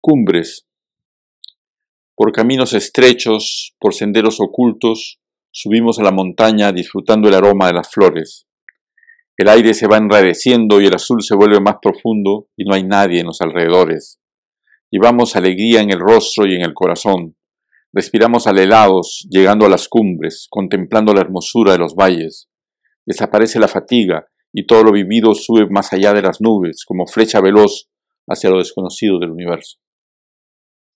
Cumbres. 0.00 0.66
Por 2.14 2.32
caminos 2.32 2.74
estrechos, 2.74 3.74
por 3.80 3.92
senderos 3.92 4.40
ocultos, 4.40 5.18
subimos 5.50 5.98
a 5.98 6.02
la 6.02 6.12
montaña 6.12 6.70
disfrutando 6.72 7.28
el 7.28 7.34
aroma 7.34 7.66
de 7.66 7.72
las 7.72 7.90
flores. 7.90 8.46
El 9.36 9.48
aire 9.48 9.74
se 9.74 9.86
va 9.86 9.96
enrareciendo 9.96 10.80
y 10.80 10.86
el 10.86 10.94
azul 10.94 11.22
se 11.22 11.34
vuelve 11.34 11.60
más 11.60 11.76
profundo 11.82 12.48
y 12.56 12.64
no 12.64 12.74
hay 12.74 12.84
nadie 12.84 13.20
en 13.20 13.26
los 13.26 13.40
alrededores. 13.40 14.20
Llevamos 14.90 15.34
alegría 15.34 15.80
en 15.80 15.90
el 15.90 15.98
rostro 15.98 16.46
y 16.46 16.54
en 16.54 16.62
el 16.62 16.72
corazón. 16.72 17.36
Respiramos 17.92 18.46
alelados, 18.46 19.26
llegando 19.28 19.66
a 19.66 19.68
las 19.68 19.88
cumbres, 19.88 20.46
contemplando 20.50 21.12
la 21.12 21.22
hermosura 21.22 21.72
de 21.72 21.78
los 21.78 21.94
valles. 21.96 22.48
Desaparece 23.04 23.58
la 23.58 23.68
fatiga 23.68 24.28
y 24.52 24.66
todo 24.66 24.84
lo 24.84 24.92
vivido 24.92 25.34
sube 25.34 25.66
más 25.68 25.92
allá 25.92 26.12
de 26.12 26.22
las 26.22 26.40
nubes, 26.40 26.84
como 26.86 27.06
flecha 27.06 27.40
veloz 27.40 27.88
hacia 28.28 28.50
lo 28.50 28.58
desconocido 28.58 29.18
del 29.18 29.30
universo. 29.30 29.78